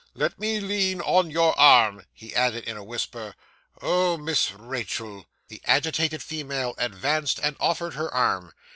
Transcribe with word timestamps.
Let 0.15 0.39
me 0.39 0.59
lean 0.59 0.99
on 0.99 1.29
your 1.29 1.55
arm.' 1.59 2.07
He 2.11 2.33
added, 2.35 2.63
in 2.63 2.75
a 2.75 2.83
whisper, 2.83 3.35
'Oh, 3.83 4.17
Miss 4.17 4.49
Rachael!' 4.51 5.27
The 5.47 5.61
agitated 5.65 6.23
female 6.23 6.73
advanced, 6.79 7.39
and 7.43 7.55
offered 7.59 7.93
her 7.93 8.11
arm. 8.11 8.51